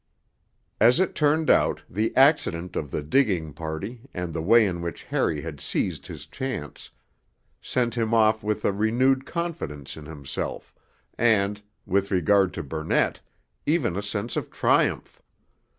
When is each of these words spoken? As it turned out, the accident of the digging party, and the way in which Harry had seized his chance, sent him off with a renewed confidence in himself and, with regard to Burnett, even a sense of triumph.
As 0.79 0.99
it 0.99 1.13
turned 1.13 1.51
out, 1.51 1.83
the 1.87 2.11
accident 2.17 2.75
of 2.75 2.89
the 2.89 3.03
digging 3.03 3.53
party, 3.53 4.01
and 4.15 4.33
the 4.33 4.41
way 4.41 4.65
in 4.65 4.81
which 4.81 5.03
Harry 5.03 5.41
had 5.43 5.61
seized 5.61 6.07
his 6.07 6.25
chance, 6.25 6.89
sent 7.61 7.93
him 7.93 8.11
off 8.11 8.41
with 8.41 8.65
a 8.65 8.73
renewed 8.73 9.27
confidence 9.27 9.95
in 9.95 10.07
himself 10.07 10.73
and, 11.19 11.61
with 11.85 12.09
regard 12.09 12.51
to 12.55 12.63
Burnett, 12.63 13.21
even 13.67 13.95
a 13.95 14.01
sense 14.01 14.35
of 14.35 14.49
triumph. 14.49 15.21